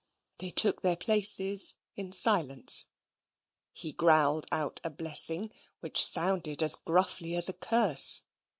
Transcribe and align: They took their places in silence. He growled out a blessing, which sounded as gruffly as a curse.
They 0.39 0.49
took 0.49 0.81
their 0.81 0.95
places 0.95 1.75
in 1.95 2.11
silence. 2.11 2.87
He 3.71 3.91
growled 3.93 4.47
out 4.51 4.81
a 4.83 4.89
blessing, 4.89 5.51
which 5.79 6.03
sounded 6.03 6.63
as 6.63 6.73
gruffly 6.75 7.35
as 7.35 7.49
a 7.49 7.53
curse. 7.53 8.23